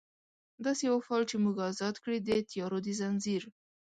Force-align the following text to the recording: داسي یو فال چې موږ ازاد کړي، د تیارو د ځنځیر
داسي 0.63 0.83
یو 0.89 0.97
فال 1.07 1.21
چې 1.29 1.35
موږ 1.43 1.55
ازاد 1.69 1.95
کړي، 2.03 2.17
د 2.21 2.29
تیارو 2.49 2.77
د 2.85 2.87
ځنځیر 2.99 3.43